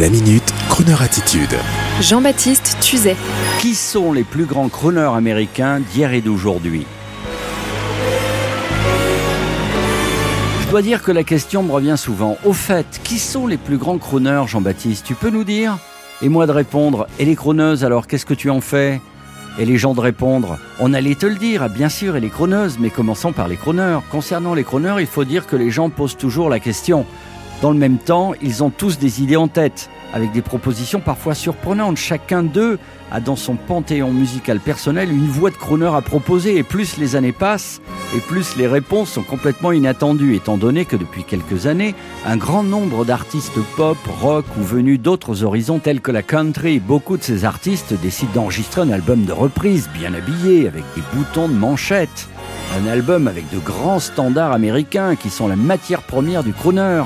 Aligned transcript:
La 0.00 0.08
minute, 0.08 0.54
Kroneur 0.70 1.02
attitude. 1.02 1.54
Jean-Baptiste 2.00 2.78
Tuzet. 2.80 3.14
Qui 3.60 3.74
sont 3.74 4.14
les 4.14 4.24
plus 4.24 4.46
grands 4.46 4.70
chroneurs 4.70 5.12
américains 5.12 5.80
d'hier 5.80 6.14
et 6.14 6.22
d'aujourd'hui? 6.22 6.86
Je 10.62 10.70
dois 10.70 10.80
dire 10.80 11.02
que 11.02 11.12
la 11.12 11.24
question 11.24 11.62
me 11.62 11.70
revient 11.70 11.96
souvent. 11.98 12.38
Au 12.46 12.54
fait, 12.54 13.02
qui 13.04 13.18
sont 13.18 13.46
les 13.46 13.58
plus 13.58 13.76
grands 13.76 13.98
chroneurs, 13.98 14.48
Jean-Baptiste? 14.48 15.04
Tu 15.04 15.14
peux 15.14 15.28
nous 15.28 15.44
dire? 15.44 15.76
Et 16.22 16.30
moi 16.30 16.46
de 16.46 16.52
répondre, 16.52 17.06
et 17.18 17.26
les 17.26 17.36
chroneuses 17.36 17.84
alors, 17.84 18.06
qu'est-ce 18.06 18.24
que 18.24 18.32
tu 18.32 18.48
en 18.48 18.62
fais? 18.62 18.98
Et 19.58 19.66
les 19.66 19.76
gens 19.76 19.92
de 19.92 20.00
répondre 20.00 20.56
On 20.80 20.94
allait 20.94 21.16
te 21.16 21.26
le 21.26 21.34
dire, 21.34 21.68
bien 21.68 21.90
sûr, 21.90 22.16
et 22.16 22.20
les 22.20 22.30
chroneuses, 22.30 22.78
mais 22.80 22.88
commençons 22.88 23.32
par 23.32 23.46
les 23.46 23.56
chroneurs. 23.56 24.02
Concernant 24.10 24.54
les 24.54 24.64
chroneurs, 24.64 25.00
il 25.00 25.06
faut 25.06 25.24
dire 25.24 25.46
que 25.46 25.56
les 25.56 25.70
gens 25.70 25.90
posent 25.90 26.16
toujours 26.16 26.48
la 26.48 26.60
question. 26.60 27.04
Dans 27.62 27.70
le 27.70 27.78
même 27.78 27.98
temps, 27.98 28.32
ils 28.42 28.64
ont 28.64 28.70
tous 28.70 28.98
des 28.98 29.22
idées 29.22 29.36
en 29.36 29.46
tête, 29.46 29.88
avec 30.12 30.32
des 30.32 30.42
propositions 30.42 30.98
parfois 30.98 31.36
surprenantes. 31.36 31.96
Chacun 31.96 32.42
d'eux 32.42 32.76
a 33.12 33.20
dans 33.20 33.36
son 33.36 33.54
panthéon 33.54 34.10
musical 34.10 34.58
personnel 34.58 35.12
une 35.12 35.28
voix 35.28 35.50
de 35.50 35.54
crooner 35.54 35.86
à 35.94 36.00
proposer, 36.00 36.56
et 36.56 36.64
plus 36.64 36.96
les 36.96 37.14
années 37.14 37.30
passent, 37.30 37.80
et 38.16 38.18
plus 38.18 38.56
les 38.56 38.66
réponses 38.66 39.12
sont 39.12 39.22
complètement 39.22 39.70
inattendues, 39.70 40.34
étant 40.34 40.56
donné 40.56 40.84
que 40.84 40.96
depuis 40.96 41.22
quelques 41.22 41.68
années, 41.68 41.94
un 42.26 42.36
grand 42.36 42.64
nombre 42.64 43.04
d'artistes 43.04 43.60
pop, 43.76 43.96
rock 44.20 44.44
ou 44.58 44.64
venus 44.64 44.98
d'autres 44.98 45.44
horizons 45.44 45.78
tels 45.78 46.00
que 46.00 46.10
la 46.10 46.22
country, 46.22 46.80
beaucoup 46.80 47.16
de 47.16 47.22
ces 47.22 47.44
artistes 47.44 47.94
décident 48.02 48.32
d'enregistrer 48.34 48.80
un 48.80 48.90
album 48.90 49.24
de 49.24 49.32
reprise, 49.32 49.88
bien 49.94 50.14
habillé, 50.14 50.66
avec 50.66 50.82
des 50.96 51.02
boutons 51.14 51.46
de 51.46 51.54
manchette. 51.54 52.28
Un 52.76 52.88
album 52.88 53.28
avec 53.28 53.48
de 53.50 53.58
grands 53.60 54.00
standards 54.00 54.50
américains 54.50 55.14
qui 55.14 55.30
sont 55.30 55.46
la 55.46 55.54
matière 55.54 56.02
première 56.02 56.42
du 56.42 56.52
crooner. 56.52 57.04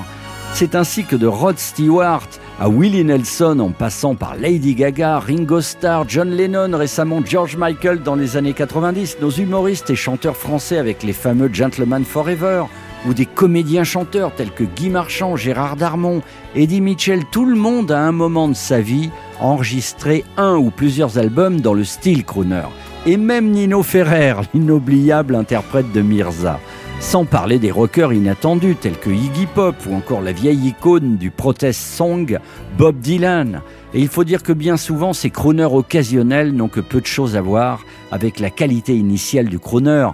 C'est 0.59 0.75
ainsi 0.75 1.05
que 1.05 1.17
de 1.17 1.27
Rod 1.27 1.59
Stewart 1.59 2.27
à 2.59 2.71
Willie 2.71 3.05
Nelson 3.05 3.61
en 3.61 3.73
passant 3.73 4.15
par 4.15 4.37
Lady 4.37 4.75
Gaga, 4.75 5.19
Ringo 5.19 5.61
Starr, 5.61 6.07
John 6.09 6.31
Lennon, 6.31 6.71
récemment 6.79 7.21
George 7.23 7.59
Michael 7.59 8.03
dans 8.03 8.15
les 8.15 8.39
années 8.39 8.55
90, 8.55 9.19
nos 9.21 9.29
humoristes 9.29 9.91
et 9.91 9.97
chanteurs 9.97 10.39
français 10.39 10.79
avec 10.79 11.03
les 11.03 11.13
fameux 11.13 11.51
Gentlemen 11.53 12.07
Forever, 12.07 12.65
ou 13.07 13.13
des 13.13 13.27
comédiens 13.27 13.85
chanteurs 13.85 14.35
tels 14.35 14.51
que 14.51 14.65
Guy 14.65 14.89
Marchand, 14.89 15.37
Gérard 15.37 15.77
Darmon, 15.77 16.23
Eddie 16.55 16.81
Mitchell, 16.81 17.27
tout 17.31 17.45
le 17.45 17.55
monde 17.55 17.93
à 17.93 18.01
un 18.01 18.13
moment 18.13 18.49
de 18.49 18.55
sa 18.55 18.81
vie 18.81 19.11
enregistré 19.41 20.25
un 20.39 20.57
ou 20.57 20.71
plusieurs 20.71 21.19
albums 21.19 21.61
dans 21.61 21.75
le 21.75 21.85
style 21.85 22.25
crooner. 22.25 22.63
Et 23.05 23.19
même 23.19 23.51
Nino 23.51 23.83
Ferrer, 23.83 24.37
l'inoubliable 24.55 25.35
interprète 25.35 25.93
de 25.93 26.01
Mirza 26.01 26.59
sans 27.01 27.25
parler 27.25 27.59
des 27.59 27.71
rockers 27.71 28.13
inattendus 28.13 28.77
tels 28.77 28.99
que 28.99 29.11
Iggy 29.11 29.47
Pop 29.47 29.75
ou 29.89 29.95
encore 29.95 30.21
la 30.21 30.33
vieille 30.33 30.69
icône 30.69 31.17
du 31.17 31.31
protest 31.31 31.81
song 31.81 32.39
Bob 32.79 32.99
Dylan. 32.99 33.61
Et 33.95 34.01
il 34.01 34.09
faut 34.09 34.25
dire 34.25 34.43
que 34.43 34.53
bien 34.53 34.77
souvent, 34.77 35.13
ces 35.13 35.31
crooners 35.31 35.65
occasionnels 35.65 36.53
n'ont 36.53 36.69
que 36.69 36.81
peu 36.81 37.01
de 37.01 37.07
choses 37.07 37.37
à 37.37 37.41
voir 37.41 37.85
avec 38.11 38.41
la 38.41 38.51
qualité 38.51 38.97
initiale 38.97 39.47
du 39.47 39.59
crooner 39.59 40.09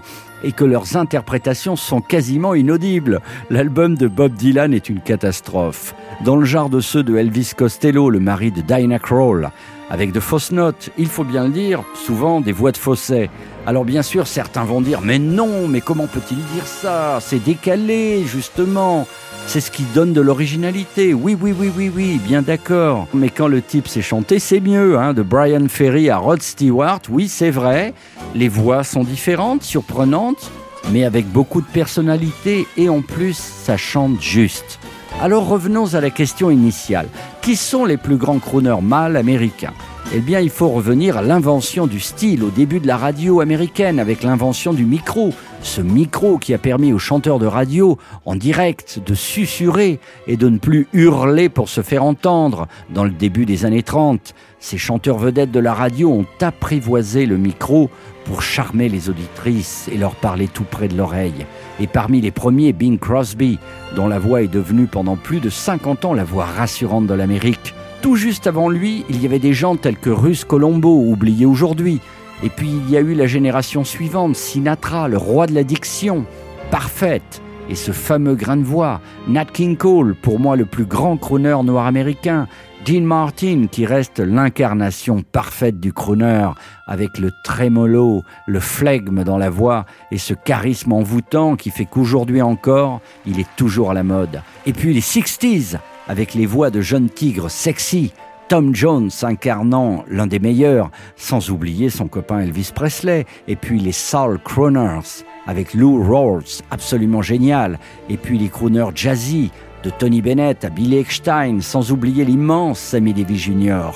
et 0.44 0.52
que 0.52 0.64
leurs 0.64 0.96
interprétations 0.96 1.76
sont 1.76 2.00
quasiment 2.00 2.54
inaudibles. 2.54 3.20
L'album 3.50 3.96
de 3.96 4.08
Bob 4.08 4.34
Dylan 4.34 4.74
est 4.74 4.88
une 4.88 5.00
catastrophe. 5.00 5.94
Dans 6.24 6.36
le 6.36 6.44
genre 6.44 6.68
de 6.68 6.80
ceux 6.80 7.02
de 7.02 7.16
Elvis 7.16 7.52
Costello, 7.56 8.10
le 8.10 8.20
mari 8.20 8.50
de 8.50 8.60
Dinah 8.60 8.98
Kroll, 8.98 9.50
avec 9.92 10.10
de 10.10 10.20
fausses 10.20 10.52
notes, 10.52 10.88
il 10.96 11.06
faut 11.06 11.22
bien 11.22 11.44
le 11.44 11.50
dire, 11.50 11.84
souvent 11.94 12.40
des 12.40 12.52
voix 12.52 12.72
de 12.72 12.78
fausset. 12.78 13.28
Alors 13.66 13.84
bien 13.84 14.00
sûr, 14.00 14.26
certains 14.26 14.64
vont 14.64 14.80
dire 14.80 15.02
Mais 15.02 15.18
non, 15.18 15.68
mais 15.68 15.82
comment 15.82 16.06
peut-il 16.06 16.38
dire 16.54 16.66
ça? 16.66 17.18
C'est 17.20 17.44
décalé, 17.44 18.24
justement. 18.24 19.06
C'est 19.46 19.60
ce 19.60 19.70
qui 19.70 19.82
donne 19.94 20.14
de 20.14 20.22
l'originalité. 20.22 21.12
Oui, 21.12 21.36
oui, 21.38 21.54
oui, 21.56 21.70
oui, 21.76 21.92
oui, 21.94 22.20
bien 22.26 22.40
d'accord. 22.40 23.06
Mais 23.12 23.28
quand 23.28 23.48
le 23.48 23.60
type 23.60 23.86
s'est 23.86 24.00
chanté, 24.00 24.38
c'est 24.38 24.60
mieux. 24.60 24.98
Hein, 24.98 25.12
de 25.12 25.20
Brian 25.20 25.68
Ferry 25.68 26.08
à 26.08 26.16
Rod 26.16 26.40
Stewart, 26.40 27.00
oui, 27.10 27.28
c'est 27.28 27.50
vrai. 27.50 27.92
Les 28.34 28.48
voix 28.48 28.84
sont 28.84 29.04
différentes, 29.04 29.62
surprenantes, 29.62 30.50
mais 30.90 31.04
avec 31.04 31.26
beaucoup 31.26 31.60
de 31.60 31.66
personnalité 31.66 32.66
et 32.78 32.88
en 32.88 33.02
plus, 33.02 33.36
ça 33.36 33.76
chante 33.76 34.22
juste. 34.22 34.78
Alors 35.20 35.46
revenons 35.46 35.94
à 35.94 36.00
la 36.00 36.10
question 36.10 36.50
initiale. 36.50 37.08
Qui 37.42 37.56
sont 37.56 37.84
les 37.84 37.96
plus 37.96 38.16
grands 38.16 38.38
crooners 38.38 38.80
mâles 38.82 39.16
américains? 39.16 39.74
Eh 40.14 40.20
bien, 40.20 40.40
il 40.40 40.50
faut 40.50 40.68
revenir 40.68 41.16
à 41.16 41.22
l'invention 41.22 41.86
du 41.86 41.98
style 41.98 42.42
au 42.44 42.50
début 42.50 42.80
de 42.80 42.86
la 42.86 42.98
radio 42.98 43.40
américaine 43.40 43.98
avec 43.98 44.22
l'invention 44.22 44.74
du 44.74 44.84
micro. 44.84 45.32
Ce 45.62 45.80
micro 45.80 46.36
qui 46.36 46.52
a 46.52 46.58
permis 46.58 46.92
aux 46.92 46.98
chanteurs 46.98 47.38
de 47.38 47.46
radio 47.46 47.96
en 48.26 48.36
direct 48.36 49.00
de 49.06 49.14
susurrer 49.14 50.00
et 50.26 50.36
de 50.36 50.50
ne 50.50 50.58
plus 50.58 50.86
hurler 50.92 51.48
pour 51.48 51.70
se 51.70 51.80
faire 51.80 52.04
entendre. 52.04 52.68
Dans 52.90 53.04
le 53.04 53.10
début 53.10 53.46
des 53.46 53.64
années 53.64 53.82
30, 53.82 54.34
ces 54.60 54.76
chanteurs 54.76 55.18
vedettes 55.18 55.50
de 55.50 55.60
la 55.60 55.72
radio 55.72 56.10
ont 56.10 56.26
apprivoisé 56.42 57.24
le 57.24 57.38
micro 57.38 57.88
pour 58.26 58.42
charmer 58.42 58.90
les 58.90 59.08
auditrices 59.08 59.88
et 59.90 59.96
leur 59.96 60.14
parler 60.14 60.46
tout 60.46 60.64
près 60.64 60.88
de 60.88 60.96
l'oreille. 60.96 61.46
Et 61.80 61.86
parmi 61.86 62.20
les 62.20 62.30
premiers, 62.32 62.74
Bing 62.74 62.98
Crosby, 62.98 63.58
dont 63.96 64.08
la 64.08 64.18
voix 64.18 64.42
est 64.42 64.48
devenue 64.48 64.86
pendant 64.86 65.16
plus 65.16 65.40
de 65.40 65.48
50 65.48 66.04
ans 66.04 66.12
la 66.12 66.24
voix 66.24 66.44
rassurante 66.44 67.06
de 67.06 67.14
l'Amérique. 67.14 67.74
Tout 68.02 68.16
juste 68.16 68.48
avant 68.48 68.68
lui, 68.68 69.04
il 69.08 69.22
y 69.22 69.26
avait 69.26 69.38
des 69.38 69.52
gens 69.52 69.76
tels 69.76 69.96
que 69.96 70.10
Russ 70.10 70.44
Colombo, 70.44 71.04
oublié 71.06 71.46
aujourd'hui. 71.46 72.00
Et 72.42 72.48
puis 72.48 72.68
il 72.68 72.90
y 72.90 72.96
a 72.96 73.00
eu 73.00 73.14
la 73.14 73.28
génération 73.28 73.84
suivante, 73.84 74.34
Sinatra, 74.34 75.06
le 75.06 75.16
roi 75.16 75.46
de 75.46 75.54
la 75.54 75.62
diction, 75.62 76.26
parfaite. 76.72 77.40
Et 77.68 77.76
ce 77.76 77.92
fameux 77.92 78.34
grain 78.34 78.56
de 78.56 78.64
voix, 78.64 79.00
Nat 79.28 79.44
King 79.44 79.76
Cole, 79.76 80.16
pour 80.20 80.40
moi 80.40 80.56
le 80.56 80.64
plus 80.64 80.84
grand 80.84 81.16
crooner 81.16 81.56
noir 81.62 81.86
américain, 81.86 82.48
Dean 82.84 83.02
Martin, 83.02 83.66
qui 83.70 83.86
reste 83.86 84.18
l'incarnation 84.18 85.22
parfaite 85.22 85.78
du 85.78 85.92
crooner, 85.92 86.48
avec 86.88 87.18
le 87.18 87.30
trémolo, 87.44 88.24
le 88.48 88.58
flegme 88.58 89.22
dans 89.22 89.38
la 89.38 89.48
voix 89.48 89.86
et 90.10 90.18
ce 90.18 90.34
charisme 90.34 90.92
envoûtant 90.92 91.54
qui 91.54 91.70
fait 91.70 91.84
qu'aujourd'hui 91.84 92.42
encore, 92.42 93.00
il 93.26 93.38
est 93.38 93.48
toujours 93.56 93.92
à 93.92 93.94
la 93.94 94.02
mode. 94.02 94.42
Et 94.66 94.72
puis 94.72 94.92
les 94.92 95.00
60s, 95.00 95.78
avec 96.08 96.34
les 96.34 96.46
voix 96.46 96.70
de 96.70 96.80
jeunes 96.80 97.10
tigres 97.10 97.50
sexy, 97.50 98.12
Tom 98.48 98.74
Jones 98.74 99.10
incarnant 99.22 100.04
l'un 100.08 100.26
des 100.26 100.38
meilleurs, 100.38 100.90
sans 101.16 101.50
oublier 101.50 101.90
son 101.90 102.08
copain 102.08 102.40
Elvis 102.40 102.70
Presley, 102.74 103.24
et 103.48 103.56
puis 103.56 103.78
les 103.78 103.92
Soul 103.92 104.38
Crooners 104.44 105.24
avec 105.46 105.74
Lou 105.74 106.02
Rawls, 106.02 106.62
absolument 106.70 107.22
génial, 107.22 107.78
et 108.08 108.16
puis 108.16 108.38
les 108.38 108.48
crooners 108.48 108.90
jazzy 108.94 109.50
de 109.82 109.90
Tony 109.90 110.22
Bennett 110.22 110.64
à 110.64 110.70
Billy 110.70 110.98
Eckstein, 110.98 111.60
sans 111.60 111.90
oublier 111.90 112.24
l'immense 112.24 112.78
Sammy 112.78 113.12
Davis 113.12 113.42
Jr., 113.42 113.90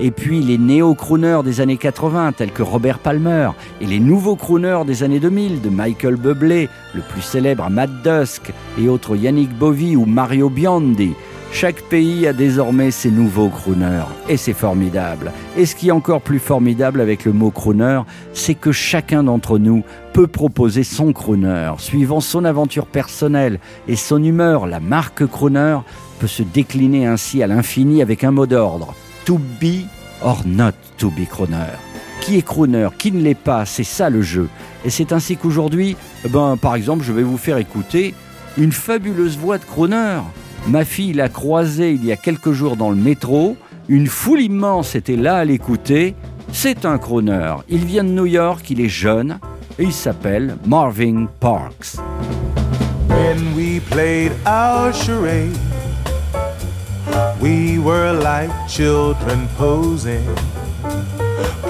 et 0.00 0.10
puis 0.10 0.40
les 0.40 0.58
néo-crooners 0.58 1.42
des 1.44 1.60
années 1.60 1.76
80 1.76 2.32
tels 2.32 2.50
que 2.50 2.62
Robert 2.62 2.98
Palmer, 2.98 3.50
et 3.80 3.86
les 3.86 4.00
nouveaux 4.00 4.36
crooners 4.36 4.84
des 4.86 5.02
années 5.02 5.20
2000 5.20 5.60
de 5.60 5.68
Michael 5.68 6.16
Bublé, 6.16 6.68
le 6.94 7.02
plus 7.02 7.20
célèbre 7.20 7.68
Matt 7.70 7.90
Dusk, 8.02 8.52
et 8.80 8.88
autres 8.88 9.16
Yannick 9.16 9.56
Bovy 9.56 9.96
ou 9.96 10.06
Mario 10.06 10.48
Biondi. 10.48 11.14
Chaque 11.52 11.82
pays 11.82 12.26
a 12.26 12.32
désormais 12.32 12.90
ses 12.90 13.10
nouveaux 13.10 13.50
crooners, 13.50 14.06
et 14.28 14.38
c'est 14.38 14.54
formidable. 14.54 15.30
Et 15.56 15.66
ce 15.66 15.76
qui 15.76 15.88
est 15.88 15.92
encore 15.92 16.22
plus 16.22 16.38
formidable 16.38 17.00
avec 17.00 17.26
le 17.26 17.32
mot 17.32 17.50
crooner, 17.50 18.00
c'est 18.32 18.54
que 18.54 18.72
chacun 18.72 19.22
d'entre 19.22 19.58
nous 19.58 19.84
peut 20.14 20.26
proposer 20.26 20.82
son 20.82 21.12
crooner, 21.12 21.72
suivant 21.76 22.20
son 22.20 22.46
aventure 22.46 22.86
personnelle 22.86 23.60
et 23.86 23.96
son 23.96 24.24
humeur. 24.24 24.66
La 24.66 24.80
marque 24.80 25.26
crooner 25.26 25.78
peut 26.18 26.26
se 26.26 26.42
décliner 26.42 27.06
ainsi 27.06 27.42
à 27.42 27.46
l'infini 27.46 28.00
avec 28.00 28.24
un 28.24 28.30
mot 28.30 28.46
d'ordre 28.46 28.94
to 29.24 29.38
be 29.38 29.86
or 30.22 30.42
not 30.46 30.72
to 30.96 31.10
be 31.10 31.28
crooner. 31.28 31.76
Qui 32.22 32.38
est 32.38 32.42
crooner, 32.42 32.88
qui 32.98 33.12
ne 33.12 33.20
l'est 33.20 33.34
pas, 33.34 33.66
c'est 33.66 33.84
ça 33.84 34.08
le 34.08 34.22
jeu. 34.22 34.48
Et 34.84 34.90
c'est 34.90 35.12
ainsi 35.12 35.36
qu'aujourd'hui, 35.36 35.96
eh 36.24 36.28
ben, 36.28 36.56
par 36.56 36.74
exemple, 36.74 37.04
je 37.04 37.12
vais 37.12 37.22
vous 37.22 37.38
faire 37.38 37.58
écouter 37.58 38.14
une 38.56 38.72
fabuleuse 38.72 39.36
voix 39.36 39.58
de 39.58 39.64
crooner. 39.64 40.20
Ma 40.68 40.84
fille 40.84 41.12
l'a 41.12 41.28
croisé 41.28 41.92
il 41.92 42.04
y 42.04 42.12
a 42.12 42.16
quelques 42.16 42.52
jours 42.52 42.76
dans 42.76 42.90
le 42.90 42.96
métro. 42.96 43.56
Une 43.88 44.06
foule 44.06 44.40
immense 44.40 44.94
était 44.94 45.16
là 45.16 45.36
à 45.36 45.44
l'écouter. 45.44 46.14
C'est 46.52 46.84
un 46.84 46.98
crooner. 46.98 47.54
Il 47.68 47.84
vient 47.84 48.04
de 48.04 48.10
New 48.10 48.26
York, 48.26 48.70
il 48.70 48.80
est 48.80 48.88
jeune 48.88 49.38
et 49.78 49.84
il 49.84 49.92
s'appelle 49.92 50.56
Marvin 50.66 51.26
Parks. 51.40 51.96
When 53.08 53.54
we 53.56 53.80
played 53.90 54.32
our 54.46 54.92
charade, 54.92 55.56
we 57.40 57.78
were 57.78 58.12
like 58.12 58.50
children 58.68 59.48
posing, 59.58 60.24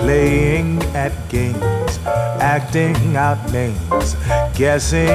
playing 0.00 0.80
at 0.94 1.12
games, 1.30 1.98
acting 2.40 3.16
out 3.16 3.38
names, 3.52 4.16
guessing 4.54 5.08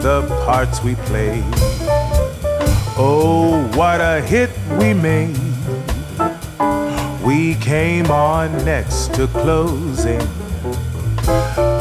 the 0.00 0.22
parts 0.44 0.82
we 0.84 0.94
played. 1.06 1.81
Oh, 3.04 3.68
what 3.74 4.00
a 4.00 4.20
hit 4.20 4.50
we 4.78 4.94
made. 4.94 5.36
We 7.24 7.56
came 7.56 8.12
on 8.12 8.64
next 8.64 9.12
to 9.14 9.26
closing. 9.26 10.20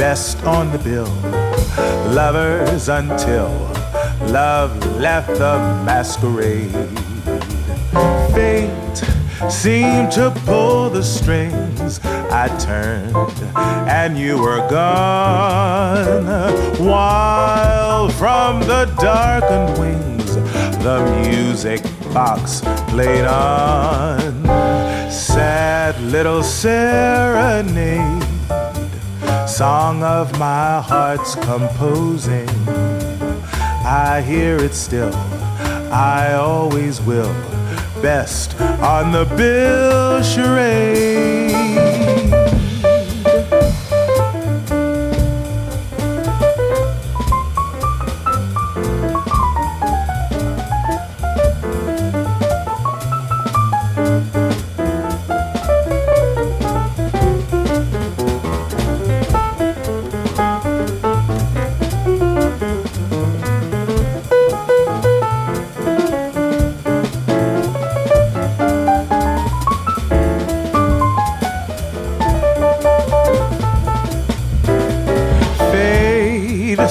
Best 0.02 0.44
on 0.46 0.72
the 0.72 0.80
bill, 0.80 1.14
lovers 2.12 2.90
until 2.90 3.50
love 4.32 4.74
left 5.00 5.28
the 5.38 5.60
masquerade. 5.86 6.72
Fate 8.34 9.04
seemed 9.48 10.12
to 10.14 10.32
pull 10.48 10.90
the 10.90 11.04
strings. 11.04 12.00
I 12.04 12.48
turned 12.58 13.16
and 13.88 14.18
you 14.18 14.42
were 14.42 14.68
gone. 14.72 16.26
While 16.84 18.10
from 18.10 18.62
the 18.62 18.86
darkened 19.00 19.78
wings, 19.78 20.11
the 20.84 21.00
music 21.22 21.84
box 22.12 22.62
played 22.90 23.26
on. 23.26 24.20
Sad 25.12 26.00
little 26.02 26.42
serenade, 26.42 28.24
song 29.48 30.02
of 30.02 30.32
my 30.40 30.82
heart's 30.82 31.36
composing. 31.36 32.50
I 33.86 34.24
hear 34.26 34.58
it 34.58 34.74
still, 34.74 35.14
I 35.94 36.34
always 36.34 37.00
will. 37.02 37.34
Best 38.02 38.60
on 38.82 39.12
the 39.12 39.26
bill 39.38 40.24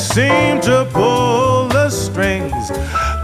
seemed 0.01 0.63
to 0.63 0.89
pull 0.93 1.69
the 1.69 1.91
strings. 1.91 2.71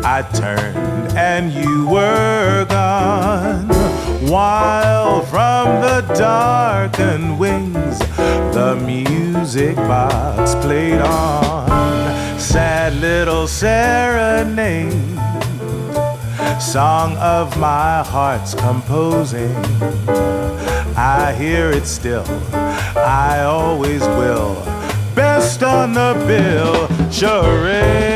I 0.05 0.23
turned 0.35 1.13
and 1.17 1.51
you 1.53 1.89
were 1.89 2.67
gone. 2.69 3.76
While 4.29 5.23
from 5.27 5.81
the 5.81 6.01
darkened 6.19 7.39
wings, 7.39 8.01
the 8.53 8.75
music 8.85 9.77
box 9.77 10.57
played 10.57 11.01
on. 11.01 12.37
Sad 12.37 12.95
little 12.95 13.47
serenade, 13.47 14.93
song 16.61 17.17
of 17.19 17.57
my 17.57 18.03
heart's 18.03 18.55
composing. 18.55 19.55
I 20.97 21.33
hear 21.39 21.71
it 21.71 21.87
still, 21.87 22.27
I 22.97 23.45
always 23.45 24.01
will. 24.01 24.57
Best 25.15 25.63
on 25.63 25.93
the 25.93 26.15
bill, 26.27 26.89
charade. 27.13 28.16